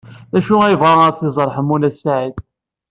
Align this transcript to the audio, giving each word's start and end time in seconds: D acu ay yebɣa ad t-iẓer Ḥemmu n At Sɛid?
D 0.31 0.33
acu 0.37 0.55
ay 0.61 0.71
yebɣa 0.73 0.93
ad 1.03 1.15
t-iẓer 1.17 1.49
Ḥemmu 1.55 1.77
n 1.77 1.87
At 1.89 1.95
Sɛid? 2.03 2.35